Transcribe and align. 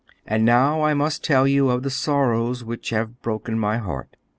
And 0.25 0.43
now 0.43 0.81
I 0.81 0.95
must 0.95 1.23
tell 1.23 1.47
you 1.47 1.69
of 1.69 1.83
the 1.83 1.91
sorrows 1.91 2.63
which 2.63 2.89
have 2.89 3.21
broken 3.21 3.59
my 3.59 3.77
heart. 3.77 4.15